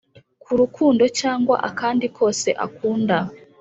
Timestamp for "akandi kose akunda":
1.69-3.17